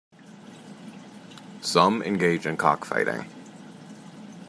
Some 1.61 2.01
engage 2.01 2.47
in 2.47 2.57
cockfighting. 2.57 3.27